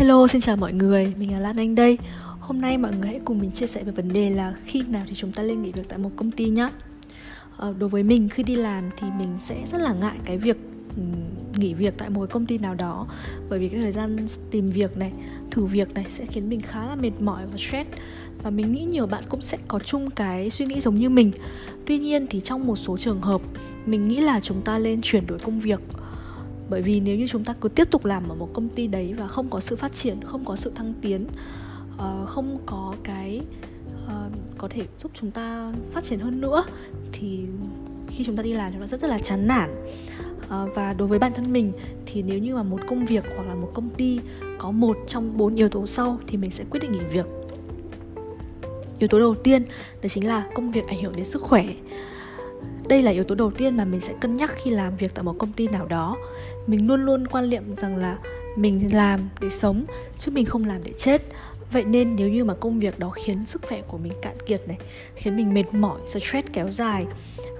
[0.00, 1.98] Hello, xin chào mọi người, mình là Lan Anh đây.
[2.40, 5.04] Hôm nay mọi người hãy cùng mình chia sẻ về vấn đề là khi nào
[5.08, 6.68] thì chúng ta lên nghỉ việc tại một công ty nhé
[7.56, 10.56] ờ, Đối với mình khi đi làm thì mình sẽ rất là ngại cái việc
[10.96, 11.02] ừ,
[11.56, 13.06] nghỉ việc tại một cái công ty nào đó.
[13.48, 14.16] Bởi vì cái thời gian
[14.50, 15.12] tìm việc này
[15.50, 17.90] thử việc này sẽ khiến mình khá là mệt mỏi và stress.
[18.42, 21.32] Và mình nghĩ nhiều bạn cũng sẽ có chung cái suy nghĩ giống như mình.
[21.86, 23.40] Tuy nhiên thì trong một số trường hợp
[23.86, 25.80] mình nghĩ là chúng ta lên chuyển đổi công việc
[26.70, 29.14] bởi vì nếu như chúng ta cứ tiếp tục làm ở một công ty đấy
[29.18, 31.26] và không có sự phát triển, không có sự thăng tiến
[31.98, 33.40] ờ, không có cái
[34.06, 36.64] ờ, có thể giúp chúng ta phát triển hơn nữa,
[37.12, 37.40] thì
[38.08, 39.70] khi chúng ta đi làm chúng ta rất rất là chán nản.
[40.48, 41.72] Ờ, và đối với bản thân mình
[42.06, 44.20] thì nếu như mà một công việc hoặc là một công ty
[44.58, 47.26] có một trong bốn yếu tố sau thì mình sẽ quyết định nghỉ việc.
[48.98, 49.64] Yếu tố đầu tiên,
[50.02, 51.64] đó chính là công việc ảnh hưởng đến sức khỏe
[52.90, 55.22] đây là yếu tố đầu tiên mà mình sẽ cân nhắc khi làm việc tại
[55.24, 56.16] một công ty nào đó.
[56.66, 58.18] Mình luôn luôn quan niệm rằng là
[58.56, 59.84] mình làm để sống,
[60.18, 61.22] chứ mình không làm để chết.
[61.72, 64.68] Vậy nên nếu như mà công việc đó khiến sức khỏe của mình cạn kiệt
[64.68, 64.78] này,
[65.14, 67.04] khiến mình mệt mỏi, stress kéo dài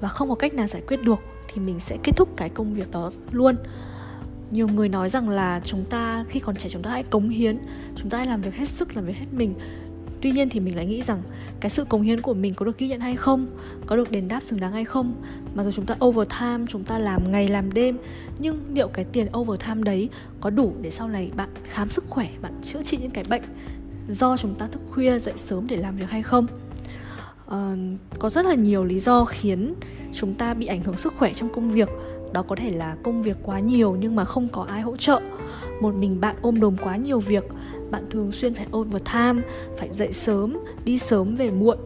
[0.00, 2.74] và không có cách nào giải quyết được, thì mình sẽ kết thúc cái công
[2.74, 3.56] việc đó luôn.
[4.50, 7.58] Nhiều người nói rằng là chúng ta khi còn trẻ chúng ta hãy cống hiến,
[7.96, 9.54] chúng ta hãy làm việc hết sức, làm việc hết mình
[10.20, 11.22] tuy nhiên thì mình lại nghĩ rằng
[11.60, 13.46] cái sự cống hiến của mình có được ghi nhận hay không?
[13.86, 15.14] Có được đền đáp xứng đáng hay không?
[15.54, 17.98] Mà dù chúng ta overtime chúng ta làm ngày làm đêm
[18.38, 20.08] nhưng liệu cái tiền overtime đấy
[20.40, 23.42] có đủ để sau này bạn khám sức khỏe bạn chữa trị những cái bệnh
[24.08, 26.46] do chúng ta thức khuya dậy sớm để làm việc hay không?
[27.46, 27.54] Uh,
[28.18, 29.74] có rất là nhiều lý do khiến
[30.12, 31.88] chúng ta bị ảnh hưởng sức khỏe trong công việc.
[32.32, 35.20] Đó có thể là công việc quá nhiều nhưng mà không có ai hỗ trợ
[35.80, 37.44] một mình bạn ôm đồm quá nhiều việc.
[37.90, 39.42] Bạn thường xuyên phải overtime
[39.78, 41.78] phải dậy sớm đi sớm về muộn.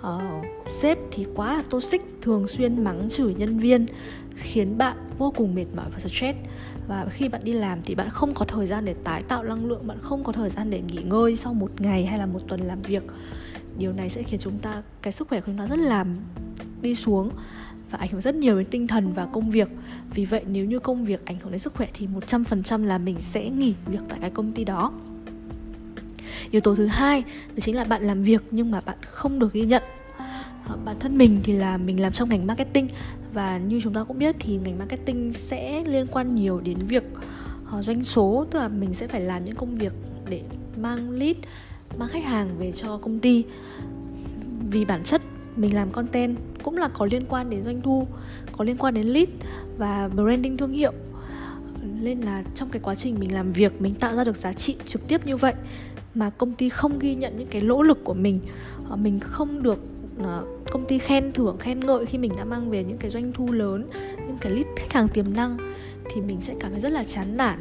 [0.00, 0.44] Uh,
[0.80, 3.86] sếp thì quá là toxic thường xuyên mắng chửi nhân viên
[4.36, 6.38] khiến bạn vô cùng mệt mỏi và stress.
[6.88, 9.66] Và khi bạn đi làm thì bạn không có thời gian để tái tạo năng
[9.66, 12.40] lượng bạn không có thời gian để nghỉ ngơi sau một ngày hay là một
[12.48, 13.02] tuần làm việc.
[13.78, 16.04] Điều này sẽ khiến chúng ta cái sức khỏe của chúng ta rất là
[16.82, 17.30] đi xuống
[17.92, 19.68] và ảnh hưởng rất nhiều đến tinh thần và công việc.
[20.14, 23.20] Vì vậy, nếu như công việc ảnh hưởng đến sức khỏe thì 100% là mình
[23.20, 24.92] sẽ nghỉ việc tại cái công ty đó.
[26.50, 29.52] Yếu tố thứ hai, đó chính là bạn làm việc nhưng mà bạn không được
[29.52, 29.82] ghi nhận.
[30.66, 32.88] Ờ, bản thân mình thì là mình làm trong ngành marketing
[33.32, 37.04] và như chúng ta cũng biết thì ngành marketing sẽ liên quan nhiều đến việc
[37.70, 39.92] ờ, doanh số, tức là mình sẽ phải làm những công việc
[40.28, 40.42] để
[40.76, 41.36] mang lead,
[41.98, 43.44] mang khách hàng về cho công ty.
[44.70, 45.22] Vì bản chất
[45.56, 48.06] mình làm content cũng là có liên quan đến doanh thu,
[48.56, 49.28] có liên quan đến lead
[49.78, 50.92] và branding thương hiệu.
[52.00, 54.76] Nên là trong cái quá trình mình làm việc, mình tạo ra được giá trị
[54.86, 55.54] trực tiếp như vậy
[56.14, 58.40] mà công ty không ghi nhận những cái nỗ lực của mình
[58.88, 59.78] ờ, mình không được
[60.18, 63.32] ờ, công ty khen thưởng, khen ngợi khi mình đã mang về những cái doanh
[63.32, 63.86] thu lớn,
[64.16, 65.56] những cái list khách hàng tiềm năng,
[66.12, 67.58] thì mình sẽ cảm thấy rất là chán nản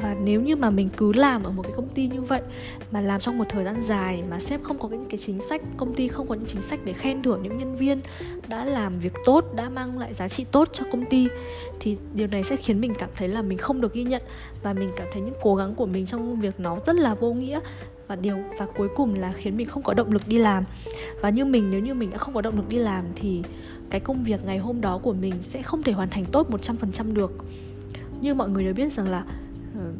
[0.00, 2.42] và nếu như mà mình cứ làm ở một cái công ty như vậy,
[2.90, 5.62] mà làm trong một thời gian dài, mà sếp không có những cái chính sách,
[5.76, 8.00] công ty không có những chính sách để khen thưởng những nhân viên
[8.48, 11.28] đã làm việc tốt, đã mang lại giá trị tốt cho công ty,
[11.80, 14.22] thì điều này sẽ khiến mình cảm thấy là mình không được ghi nhận
[14.62, 17.34] và mình cảm thấy những cố gắng của mình trong việc nó rất là vô
[17.34, 17.60] nghĩa.
[18.08, 20.64] Và điều, và cuối cùng là khiến mình không có động lực đi làm.
[21.20, 23.42] Và như mình, nếu như mình đã không có động lực đi làm, thì
[23.90, 27.14] cái công việc ngày hôm đó của mình sẽ không thể hoàn thành tốt 100%
[27.14, 27.32] được.
[28.20, 29.24] Như mọi người đều biết rằng là
[29.78, 29.92] Ừ.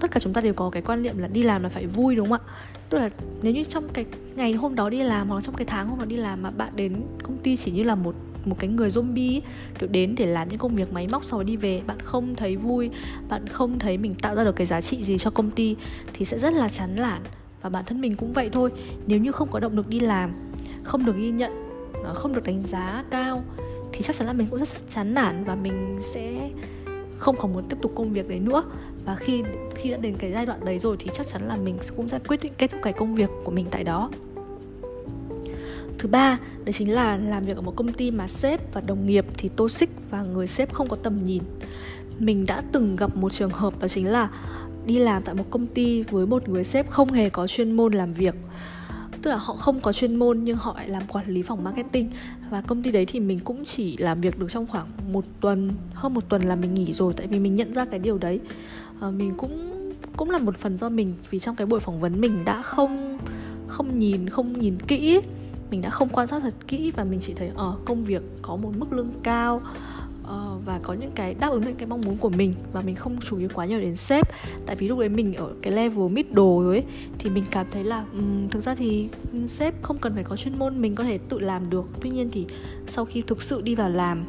[0.00, 2.16] tất cả chúng ta đều có cái quan niệm là đi làm là phải vui,
[2.16, 2.52] đúng không ạ?
[2.88, 3.08] Tức là
[3.42, 4.04] nếu như trong cái
[4.36, 6.50] ngày hôm đó đi làm hoặc là trong cái tháng hôm đó đi làm mà
[6.50, 8.14] bạn đến công ty chỉ như là một
[8.44, 9.40] một cái người zombie
[9.78, 12.34] kiểu đến để làm những công việc máy móc sau đó đi về, bạn không
[12.34, 12.90] thấy vui,
[13.28, 15.76] bạn không thấy mình tạo ra được cái giá trị gì cho công ty
[16.12, 17.22] thì sẽ rất là chán nản.
[17.62, 18.70] Và bản thân mình cũng vậy thôi.
[19.06, 20.32] Nếu như không có động lực đi làm,
[20.84, 21.70] không được ghi nhận
[22.14, 23.44] không được đánh giá cao
[23.92, 26.50] thì chắc chắn là mình cũng rất chán nản và mình sẽ
[27.20, 28.62] không còn muốn tiếp tục công việc đấy nữa.
[29.04, 29.42] Và khi
[29.74, 32.18] khi đã đến cái giai đoạn đấy rồi thì chắc chắn là mình cũng sẽ
[32.28, 34.10] quyết định kết thúc cái công việc của mình tại đó.
[35.98, 39.06] Thứ ba, đấy chính là làm việc ở một công ty mà sếp và đồng
[39.06, 41.42] nghiệp thì toxic và người sếp không có tầm nhìn.
[42.18, 44.30] Mình đã từng gặp một trường hợp đó chính là
[44.86, 47.92] đi làm tại một công ty với một người sếp không hề có chuyên môn
[47.92, 48.34] làm việc
[49.22, 52.10] tức là họ không có chuyên môn nhưng họ lại làm quản lý phòng marketing.
[52.50, 55.72] Và công ty đấy thì mình cũng chỉ làm việc được trong khoảng một tuần
[55.94, 58.40] hơn một tuần là mình nghỉ rồi tại vì mình nhận ra cái điều đấy.
[59.00, 59.70] À, mình cũng
[60.16, 63.18] cũng là một phần do mình vì trong cái buổi phỏng vấn mình đã không
[63.66, 65.20] không nhìn không nhìn kỹ.
[65.70, 68.22] Mình đã không quan sát thật kỹ và mình chỉ thấy ở uh, công việc
[68.42, 69.62] có một mức lương cao
[70.30, 72.96] uh, và có những cái đáp ứng những cái mong muốn của mình và mình
[72.96, 74.28] không chú ý quá nhiều đến sếp.
[74.66, 76.84] Tại vì lúc đấy mình ở cái level middle rồi ấy,
[77.18, 79.08] thì mình cảm thấy là um, thực ra thì
[79.46, 81.84] sếp không cần phải có chuyên môn mình có thể tự làm được.
[82.00, 82.46] Tuy nhiên thì
[82.86, 84.24] sau khi thực sự đi vào làm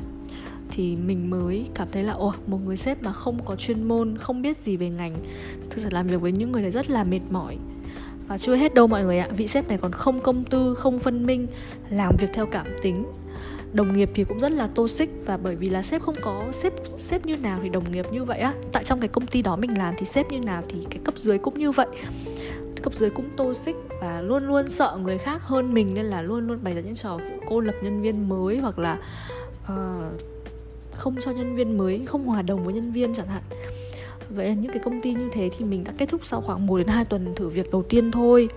[0.71, 4.17] thì mình mới cảm thấy là ồ một người sếp mà không có chuyên môn
[4.17, 5.17] không biết gì về ngành
[5.69, 7.57] thực sự làm việc với những người này rất là mệt mỏi.
[8.27, 10.99] Và chưa hết đâu mọi người ạ vị sếp này còn không công tư không
[10.99, 11.47] phân minh
[11.89, 13.05] làm việc theo cảm tính
[13.73, 16.73] đồng nghiệp thì cũng rất là toxic và bởi vì là sếp không có sếp
[16.97, 18.53] sếp như nào thì đồng nghiệp như vậy á.
[18.71, 21.17] Tại trong cái công ty đó mình làm thì sếp như nào thì cái cấp
[21.17, 21.87] dưới cũng như vậy.
[22.83, 26.47] Cấp dưới cũng toxic và luôn luôn sợ người khác hơn mình nên là luôn
[26.47, 28.97] luôn bày ra những trò kiểu cô lập nhân viên mới hoặc là
[29.63, 30.21] uh,
[30.93, 33.41] không cho nhân viên mới không hòa đồng với nhân viên chẳng hạn.
[34.29, 36.77] Vậy những cái công ty như thế thì mình đã kết thúc sau khoảng 1
[36.77, 38.49] đến 2 tuần thử việc đầu tiên thôi.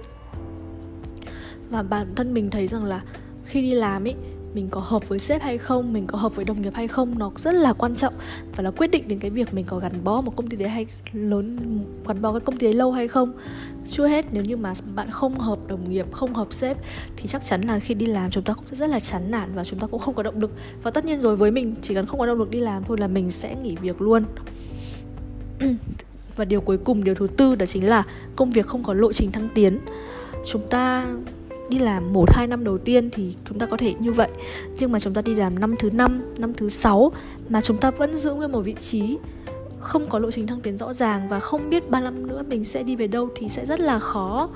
[1.70, 3.02] Và bản thân mình thấy rằng là
[3.44, 4.14] khi đi làm ấy
[4.54, 7.18] mình có hợp với sếp hay không, mình có hợp với đồng nghiệp hay không,
[7.18, 8.14] nó rất là quan trọng.
[8.56, 10.68] Và là quyết định đến cái việc mình có gắn bó một công ty đấy
[10.68, 11.58] hay lớn,
[12.06, 13.32] gắn bó cái công ty đấy lâu hay không.
[13.88, 16.76] Chưa hết, nếu như mà bạn không hợp đồng nghiệp, không hợp sếp,
[17.16, 19.64] thì chắc chắn là khi đi làm chúng ta cũng rất là chán nản và
[19.64, 20.52] chúng ta cũng không có động lực.
[20.82, 22.96] Và tất nhiên rồi, với mình chỉ cần không có động lực đi làm thôi
[23.00, 24.24] là mình sẽ nghỉ việc luôn.
[26.36, 28.04] Và điều cuối cùng, điều thứ tư đó chính là
[28.36, 29.78] công việc không có lộ trình thăng tiến.
[30.46, 31.06] Chúng ta
[31.68, 34.28] đi làm một, hai năm đầu tiên thì chúng ta có thể như vậy.
[34.78, 37.12] Nhưng mà chúng ta đi làm năm thứ năm năm thứ sáu
[37.48, 39.18] mà chúng ta vẫn giữ nguyên một vị trí,
[39.80, 42.64] không có lộ trình thăng tiến rõ ràng và không biết ba năm nữa mình
[42.64, 44.48] sẽ đi về đâu thì sẽ rất là khó.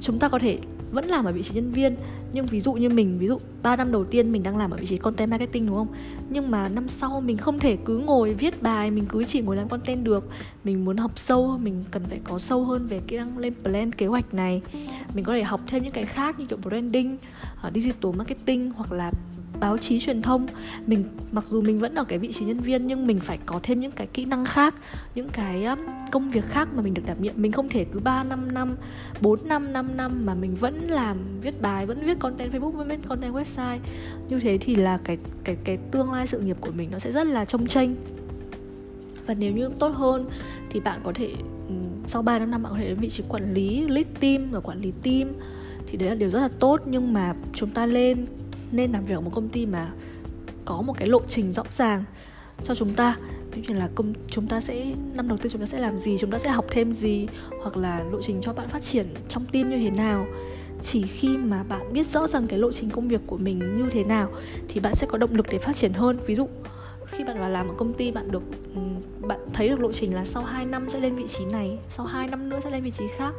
[0.00, 0.58] Chúng ta có thể
[0.92, 1.96] vẫn làm ở vị trí nhân viên.
[2.32, 4.76] Nhưng ví dụ như mình, ví dụ 3 năm đầu tiên mình đang làm ở
[4.76, 5.88] vị trí content marketing, đúng không?
[6.30, 9.56] Nhưng mà năm sau mình không thể cứ ngồi viết bài, mình cứ chỉ ngồi
[9.56, 10.28] làm content được.
[10.64, 13.92] Mình muốn học sâu, mình cần phải có sâu hơn về kỹ năng lên plan
[13.92, 14.62] kế hoạch này.
[15.14, 17.16] Mình có thể học thêm những cái khác như kiểu branding
[17.62, 19.12] ờ, digital marketing hoặc là
[19.60, 20.46] báo chí truyền thông.
[20.86, 23.60] Mình, mặc dù mình vẫn ở cái vị trí nhân viên, nhưng mình phải có
[23.62, 24.74] thêm những cái kỹ năng khác,
[25.14, 25.66] những cái
[26.10, 27.34] công việc khác mà mình được đảm nhiệm.
[27.36, 28.76] Mình không thể cứ 3 năm năm
[29.20, 32.88] 4 năm 5 năm mà mình vẫn làm, viết bài, vẫn viết content Facebook, vẫn
[32.88, 33.78] viết content website.
[34.28, 37.10] Như thế thì là cái cái cái tương lai sự nghiệp của mình nó sẽ
[37.10, 37.94] rất là trông tranh
[39.30, 40.28] và nếu như tốt hơn
[40.70, 41.32] thì bạn có thể
[41.68, 41.74] ừ,
[42.06, 44.60] sau 3 năm năm bạn có thể đến vị trí quản lý, lead team, và
[44.60, 45.32] quản lý team.
[45.86, 48.26] Thì đấy là điều rất là tốt, nhưng mà chúng ta lên
[48.72, 49.90] nên làm việc ở một công ty mà
[50.64, 52.04] có một cái lộ trình rõ ràng
[52.64, 53.16] cho chúng ta.
[53.52, 56.16] Ví dụ là công, chúng ta sẽ, năm đầu tiên chúng ta sẽ làm gì,
[56.18, 57.26] chúng ta sẽ học thêm gì,
[57.62, 60.26] hoặc là lộ trình cho bạn phát triển trong team như thế nào.
[60.82, 63.90] Chỉ khi mà bạn biết rõ ràng cái lộ trình công việc của mình như
[63.90, 64.30] thế nào,
[64.68, 66.18] thì bạn sẽ có động lực để phát triển hơn.
[66.26, 66.48] Ví dụ
[67.10, 68.42] khi bạn vào làm ở công ty bạn được
[68.74, 68.80] ừ,
[69.26, 72.06] bạn thấy được lộ trình là sau 2 năm sẽ lên vị trí này, sau
[72.06, 73.34] 2 năm nữa sẽ lên vị trí khác.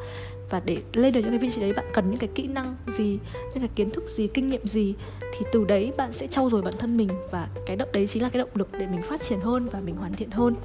[0.50, 2.75] Và để lên được những cái vị trí đấy, bạn cần những cái kỹ năng
[2.97, 6.50] gì, những cái kiến thức gì, kinh nghiệm gì, thì từ đấy bạn sẽ trau
[6.50, 7.09] dồi bản thân mình.
[7.31, 9.79] Và cái động đấy chính là cái động lực để mình phát triển hơn và
[9.79, 10.56] mình hoàn thiện hơn.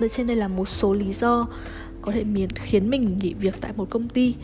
[0.00, 1.48] Đây trên đây là một số lý do
[2.02, 2.24] có thể
[2.54, 4.34] khiến mình nghỉ việc tại một công ty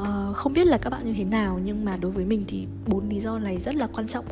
[0.00, 2.66] uh, không biết là các bạn như thế nào nhưng mà đối với mình thì
[2.86, 4.24] bốn lý do này rất là quan trọng.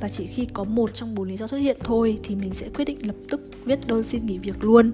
[0.00, 2.68] Và chỉ khi có một trong bốn lý do xuất hiện thôi thì mình sẽ
[2.68, 4.92] quyết định lập tức viết đơn xin nghỉ việc luôn.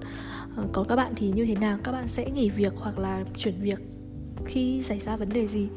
[0.61, 1.79] Uh, còn các bạn thì như thế nào?
[1.85, 3.81] Các bạn sẽ nghỉ việc hoặc là chuyển việc
[4.44, 5.69] khi xảy ra vấn đề gì?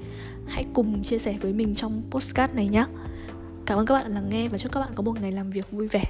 [0.48, 2.86] Hãy cùng chia sẻ với mình trong postcard này nhé
[3.66, 5.50] cảm ơn các bạn đã lắng nghe và chúc các bạn có một ngày làm
[5.50, 6.04] việc vui vẻ.